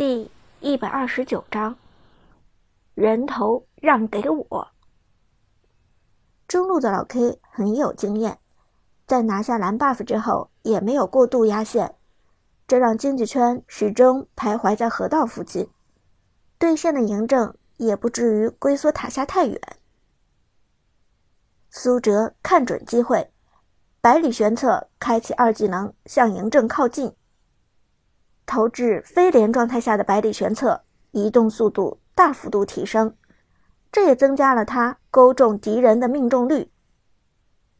[0.00, 0.30] 第
[0.60, 1.76] 一百二十九章，
[2.94, 4.68] 人头让给我。
[6.48, 8.38] 中路的老 K 很有经验，
[9.06, 11.96] 在拿下蓝 buff 之后，也没有过度压线，
[12.66, 15.68] 这让经济圈始终徘徊在河道附近，
[16.58, 19.60] 对线的嬴政也不至于龟缩塔下太远。
[21.68, 23.30] 苏哲看准机会，
[24.00, 27.14] 百里玄策开启二技能向嬴政靠近。
[28.50, 33.14] 投掷飞镰状态下的百里玄策，移动速度大幅度提升，
[33.92, 36.72] 这也增加了他勾中敌人的命中率。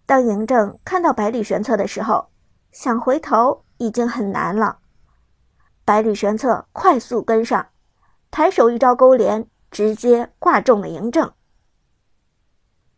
[0.06, 2.28] 当嬴政看到百里玄策的时候，
[2.70, 4.78] 想回头已经很难了。
[5.84, 7.66] 百里玄策快速跟上，
[8.30, 11.32] 抬手一招勾连，直接挂中了嬴政，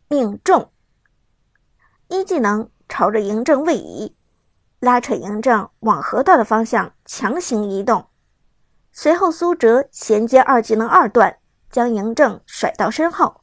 [0.07, 0.69] 命中。
[2.07, 4.15] 一技能朝着嬴政位移。
[4.83, 8.05] 拉扯嬴政往河道的方向强行移动，
[8.91, 11.37] 随后苏哲衔接二技能二段，
[11.71, 13.39] 将嬴政甩到身后，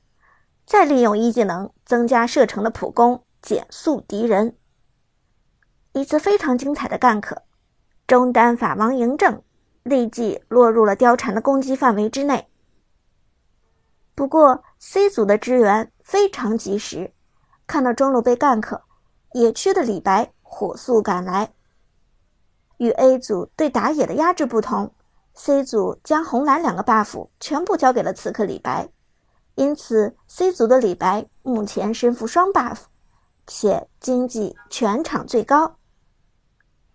[0.66, 4.54] 再利用一技能增加射程的普攻，减速敌人。
[5.92, 7.40] 一次非常精彩的干可
[8.06, 9.42] 中单法王嬴政
[9.82, 12.50] 立即落入了貂蝉的攻击范围之内。
[14.14, 17.14] 不过 C 组的支援非常及时，
[17.66, 18.82] 看到中路被干可
[19.32, 20.34] 野区的李白。
[20.50, 21.52] 火速赶来。
[22.78, 24.92] 与 A 组对打野的压制不同
[25.34, 28.88] ，C 组将红蓝两个 buff 全部交给了刺客李白，
[29.54, 32.78] 因此 C 组的李白目前身负双 buff，
[33.46, 35.76] 且经济全场最高。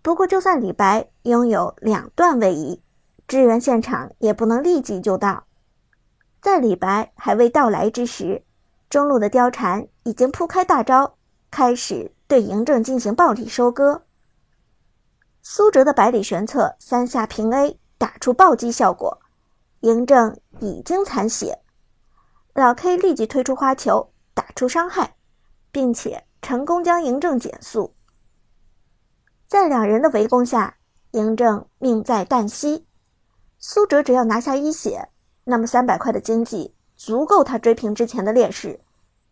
[0.02, 2.81] 不过，就算李白拥有两段位移，
[3.28, 5.45] 支援现场也不能立即就到。
[6.42, 8.44] 在李白还未到来之时，
[8.89, 11.16] 中路的貂蝉已经铺开大招，
[11.50, 12.14] 开始。
[12.27, 14.01] 对嬴政进行暴力收割，
[15.43, 19.21] 苏哲的百里玄策三下平 A 打出暴击效果，
[19.81, 21.61] 嬴政已经残血，
[22.53, 25.15] 老 K 立即推出花球打出伤害，
[25.71, 27.93] 并且成功将嬴政减速。
[29.47, 30.77] 在两人的围攻下，
[31.11, 32.87] 嬴政命在旦夕，
[33.59, 35.09] 苏哲只要拿下一血，
[35.43, 38.80] 那么三百块的经济足够他追平之前的劣势，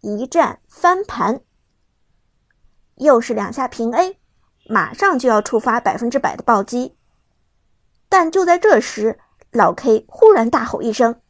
[0.02, 1.42] 一战翻盘。
[2.96, 4.20] 又是两下平 A，
[4.68, 6.96] 马上就要触发百分之百的暴击，
[8.10, 9.20] 但就在这时，
[9.52, 11.22] 老 K 忽然大吼一声：“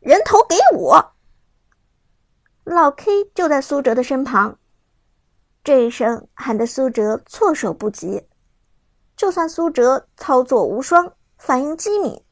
[0.00, 1.12] 人头给我！”
[2.64, 4.58] 老 K 就在苏哲的身旁，
[5.64, 8.28] 这一声喊得苏哲措手不及。
[9.16, 12.22] 就算苏哲操作无双，反应机敏，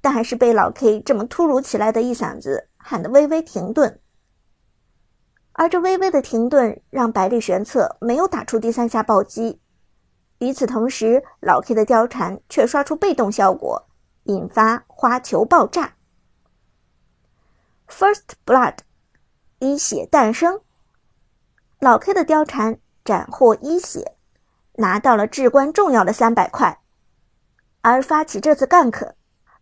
[0.00, 4.00] 但还是被老 K 这么突如其来的一嗓子喊得微微停顿。
[5.54, 9.60] 而这微微的停顿让百里玄策没有打出第三下暴击。
[10.38, 13.86] 与此同时，老 K 的貂蝉却刷出被动效果，
[14.24, 15.94] 引发花球爆炸。
[17.88, 18.78] First Blood，
[19.58, 20.60] 一血诞生。
[21.78, 24.16] 老 K 的貂蝉斩获一血，
[24.76, 26.80] 拿到了至关重要的三百块。
[27.82, 29.12] 而发起这次 gank，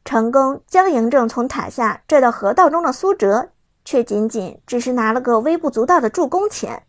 [0.05, 3.51] 成功将嬴政从塔下拽到河道中的苏哲。
[3.91, 6.87] 却仅仅只是拿了个微不足道的助攻钱，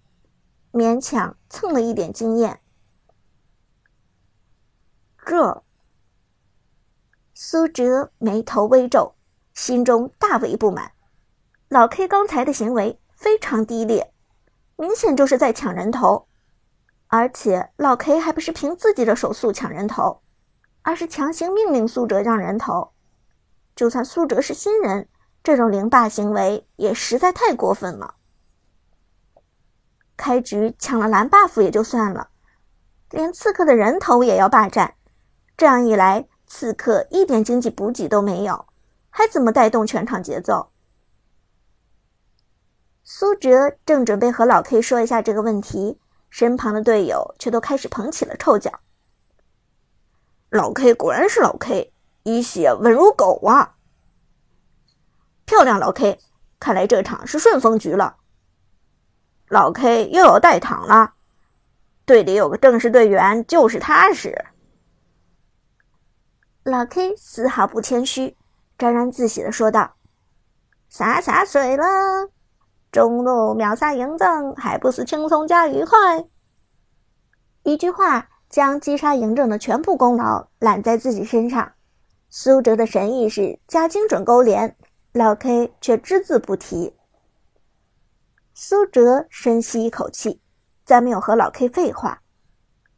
[0.71, 2.61] 勉强蹭了一点经验。
[5.25, 5.63] 这
[7.33, 9.15] 苏哲眉头微皱，
[9.55, 10.91] 心中大为不满。
[11.69, 14.13] 老 K 刚才的行为非常低劣，
[14.75, 16.27] 明显就是在抢人头，
[17.07, 20.21] 而且老 K 还不是凭自己的手速抢人头，
[20.83, 22.91] 而是强行命令苏哲让人头。
[23.75, 25.07] 就算苏哲是新人。
[25.43, 28.15] 这种凌霸行为也实在太过分了。
[30.15, 32.29] 开局抢了蓝 buff 也就算了，
[33.09, 34.93] 连刺客的人头也要霸占，
[35.57, 38.67] 这样一来，刺客一点经济补给都没有，
[39.09, 40.69] 还怎么带动全场节奏？
[43.03, 48.79] 苏哲正准备和老 K 说一下这个问题，身旁的队友却都开始捧起了臭脚。
[50.49, 51.91] 老 K 果然是老 K，
[52.23, 53.75] 一血稳如狗啊！
[55.51, 56.17] 漂亮，老 K，
[56.61, 58.15] 看来这场是顺风局了。
[59.49, 61.15] 老 K 又有带躺了，
[62.05, 64.45] 队里有个正式队员就是踏实。
[66.63, 68.37] 老 K 丝毫不谦虚，
[68.77, 69.95] 沾沾自喜的说道
[70.87, 71.83] ：“洒洒水了，
[72.89, 76.23] 中路秒杀嬴政还不是轻松加愉快？”
[77.63, 81.73] 一句话将击杀嬴政的全部功劳揽在自己身上。
[82.29, 84.77] 苏哲的神意识加精准勾连。
[85.13, 86.93] 老 K 却只字不提。
[88.53, 90.39] 苏哲深吸一口气，
[90.85, 92.21] 再没有和老 K 废话。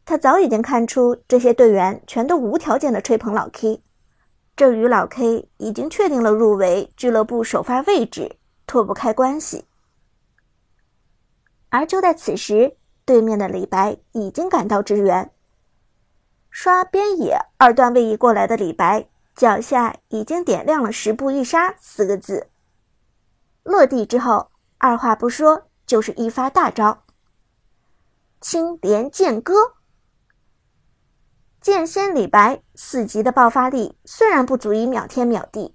[0.05, 3.81] 他早已经看出这些队员全都无条件的吹捧老 K，
[4.55, 8.37] 这与老 K 已经确定了入围俱乐部首发位置
[8.67, 9.65] 脱不开关系。
[11.69, 15.31] 而就在此时，对面的李白已经赶到支援。
[16.51, 22.49] 刷边野二段位移过来的李白，脚下已经点亮了“十步一杀”四个字。
[23.63, 27.03] 落地之后，二话不说就是一发大招——
[28.39, 29.73] 青莲剑歌。
[31.59, 35.73] 剑仙李白四级的爆发力虽然不足以秒天秒地，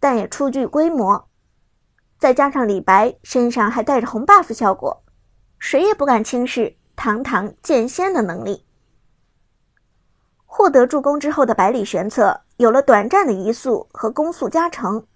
[0.00, 1.28] 但也初具规模。
[2.18, 5.04] 再加上李白身上还带着红 buff 效果，
[5.58, 8.64] 谁也不敢轻视堂堂剑仙的能力。
[10.46, 15.06] 获得助攻之后的百里玄策有了短暂的移速和攻速加成，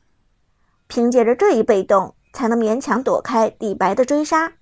[0.86, 4.52] 凭借着这一被动，才能勉强躲开李白的追杀。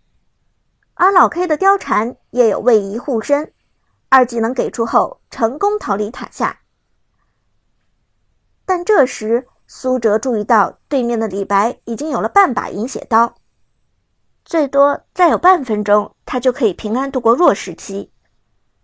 [0.95, 3.53] 而老 K 的貂蝉也有位移护身，
[4.09, 6.61] 二技能给出后成功逃离塔下。
[8.65, 13.35] 但这时苏哲注意到对面的李白已经有了半把银血刀，
[14.45, 18.13] 最多再有半分钟，他就可以平安度过弱时期。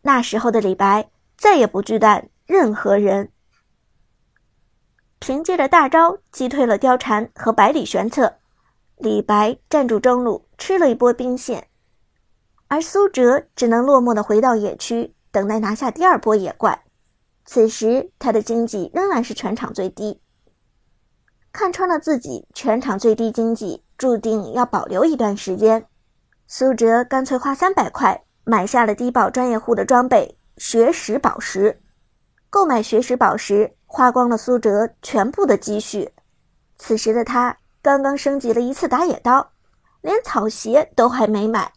[0.02, 1.10] 那时候的李白。
[1.36, 3.32] 再也不惧惮任何人。
[5.26, 8.34] 凭借着大招击退了貂蝉和百里玄策，
[8.98, 11.68] 李白站住中路，吃了一波兵线，
[12.68, 16.84] 而苏哲只能落寞的回到野区，等待拿下第二波野怪。
[17.46, 20.20] 此时他的经济仍然是全场最低。
[21.50, 25.86] 看穿了自己全场最低经济，注定要保留一段时间，
[26.46, 30.38] 苏哲干脆花三百块买下了低保专业户的装备。
[30.58, 31.80] 学识宝石，
[32.50, 36.12] 购买学识宝石花光了苏哲全部的积蓄。
[36.76, 39.52] 此时的他刚刚升级了一次打野刀，
[40.00, 41.72] 连草鞋都还没买。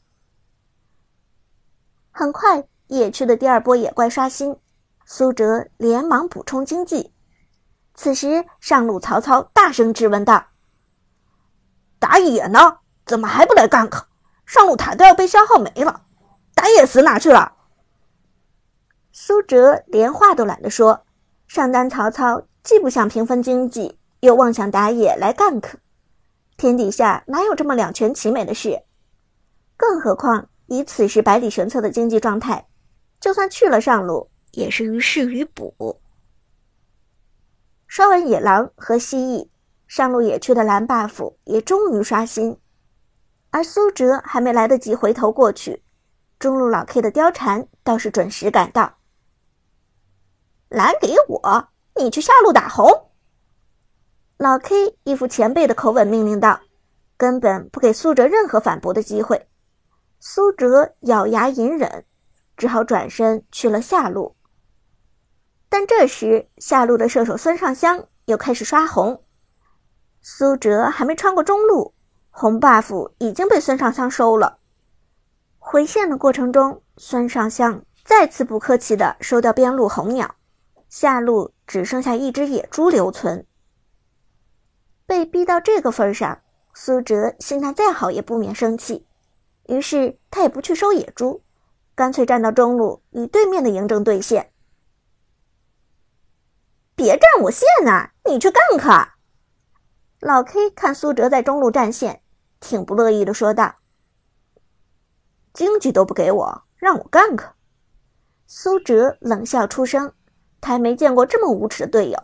[2.09, 4.57] 很快，野区的第二波野怪刷新，
[5.05, 7.13] 苏哲连忙补充经济。
[7.93, 10.47] 此时，上路曹操大声质问道
[11.99, 12.79] ：“打野呢？
[13.05, 14.05] 怎么还不来 gank？
[14.47, 16.01] 上路塔都要被消耗没了，
[16.55, 17.53] 打野死哪去了？”
[19.13, 21.05] 苏哲连话都懒得说，
[21.47, 25.63] 上单曹操既不想平分经济，又妄想打野来 gank，
[26.57, 28.83] 天底下哪有这么两全其美的事？
[29.77, 32.67] 更何况以此时百里玄策的经济状态，
[33.21, 36.01] 就算去了上路，也是于事于补。
[37.87, 39.47] 刷完野狼和蜥蜴，
[39.87, 42.59] 上路野区的蓝 buff 也终于刷新，
[43.49, 45.81] 而苏哲还没来得及回头过去，
[46.37, 48.96] 中路老 K 的貂蝉倒是准时赶到。
[50.69, 53.09] 蓝给我，你去下路打红。
[54.37, 56.59] 老 K 一副前辈的口吻命令道，
[57.15, 59.47] 根本不给苏哲任何反驳的机会。
[60.19, 62.05] 苏哲咬牙隐忍，
[62.57, 64.35] 只好转身去了下路。
[65.69, 69.23] 但这时下路的射手孙尚香又开始刷红，
[70.21, 71.93] 苏哲还没穿过中路，
[72.29, 74.59] 红 buff 已经被孙尚香收了。
[75.59, 80.35] 回线的过程中，孙尚香再次不客气的收掉边路红鸟。
[80.89, 83.45] 下路只剩下一只野猪留存，
[85.05, 86.41] 被逼到这个份上，
[86.73, 89.05] 苏哲心态再好也不免生气。
[89.67, 91.43] 于是他也不去收野猪，
[91.93, 94.53] 干脆站到中路与对面的嬴政对线。
[96.95, 98.13] 别占我线啊！
[98.25, 99.09] 你去 gank。
[100.19, 102.21] 老 K 看苏哲在中路占线，
[102.59, 103.75] 挺不乐意的说道
[105.53, 107.51] ：“经济都不给我，让我 gank。”
[108.47, 110.13] 苏哲冷笑出声。
[110.61, 112.23] 他还没见过这么无耻的队友。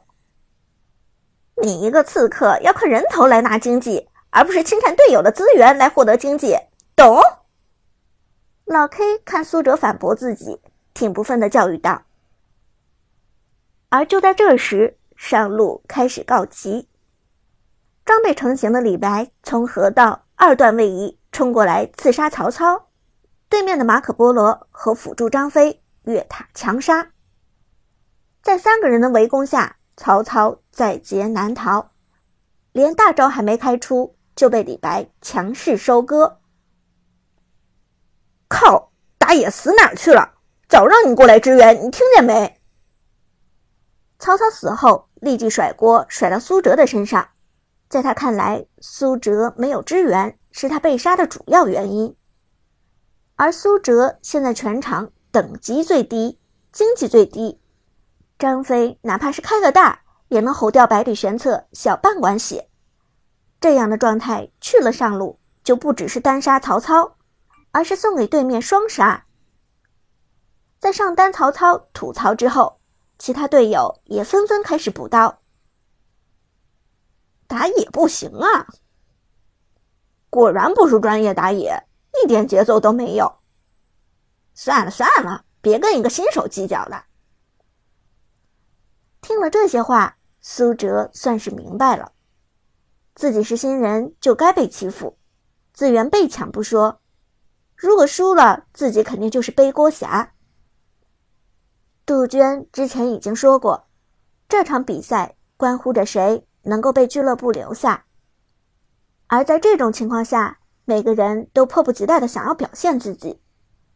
[1.62, 6.58] 你一个刺客要靠人头来拿经济，而不是侵占队友的资源来获得经济，
[6.96, 7.22] 懂？
[8.66, 10.60] 老 K 看苏哲反驳自己，
[10.94, 12.04] 挺不忿的教育道。
[13.90, 16.90] 而就在这时，上路开始告急，
[18.04, 22.88] 装备成型的李白从河道二段位移冲过来刺杀曹操，
[23.48, 27.13] 对面的马可波罗和辅助张飞越塔强杀。
[28.44, 31.92] 在三个人的围攻下，曹操在劫难逃，
[32.74, 36.42] 连大招还没开出就被李白强势收割。
[38.50, 40.34] 靠，打野死哪去了？
[40.68, 42.60] 早让你过来支援，你听见没？
[44.20, 47.30] 曹操死后，立即甩锅甩到苏哲的身上。
[47.88, 52.14] 在他看来，苏哲没有支援是他被杀的主要原因。
[53.36, 56.42] 而苏哲现在全场等级最低，
[56.74, 57.62] 经济最低。
[58.44, 62.70] 张飞哪怕是开个大，也能吼掉百里玄策小半管血。
[63.62, 67.16] 这样的状态去了上路，就不只是单杀曹操，
[67.72, 69.26] 而是送给对面双杀。
[70.78, 72.82] 在上单曹操吐槽之后，
[73.18, 75.40] 其他队友也纷纷开始补刀，
[77.48, 78.68] 打野不行啊！
[80.30, 81.82] 果然不是专业打野，
[82.22, 83.38] 一点节奏都没有。
[84.54, 87.06] 算了算了，别跟一个新手计较了。
[89.24, 92.12] 听了这些话，苏哲算是明白了，
[93.16, 95.18] 自己是新人就该被欺负，
[95.74, 97.00] 资源被抢不说，
[97.76, 100.34] 如果输了，自己肯定就是背锅侠。
[102.06, 103.88] 杜鹃之前已经说过，
[104.50, 108.06] 这场比赛关乎着谁能够被俱乐部留下，
[109.28, 113.42] 而在这种情况下，每个人都迫不及待的想要表现自己。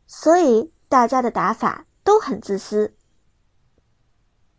[0.07, 2.95] 所以大家的打法都很自私，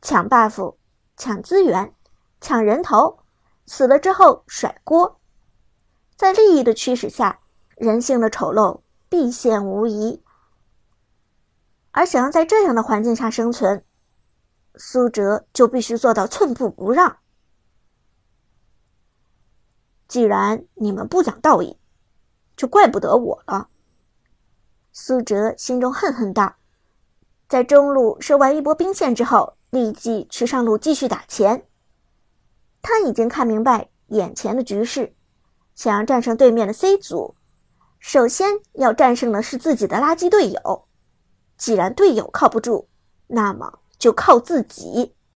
[0.01, 0.77] 抢 buff、
[1.17, 1.95] 抢资源、
[2.41, 3.19] 抢人头，
[3.67, 5.21] 死了之后甩锅，
[6.17, 7.41] 在利益的驱使下，
[7.77, 10.23] 人性的丑陋必现无疑。
[11.91, 13.85] 而想要在这样的环境下生存，
[14.77, 17.19] 苏哲就必须做到寸步不让。
[20.07, 21.77] 既然你们不讲道义，
[22.57, 23.69] 就怪不得我了。
[24.93, 26.57] 苏哲心中恨恨道
[27.49, 31.67] ：“在中路收完一波兵线之后，立即去上路继续打钱。
[32.81, 35.15] 他已经看明白眼前的局势，
[35.75, 37.35] 想要战胜对面的 C 组，
[37.99, 40.87] 首先要战胜的是自己的垃圾队友。
[41.57, 42.87] 既然队友靠不住，
[43.27, 45.15] 那么就靠自己。”